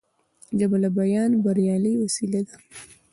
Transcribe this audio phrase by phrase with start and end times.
[0.59, 2.55] ژبه د بیان بریالۍ وسیله ده